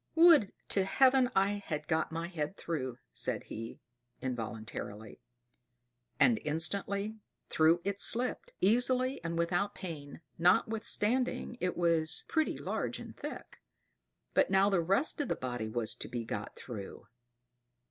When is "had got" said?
1.63-2.11